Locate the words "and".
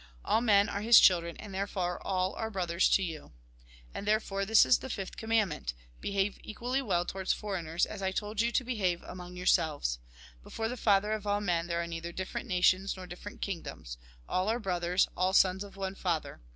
1.37-1.53, 3.93-4.07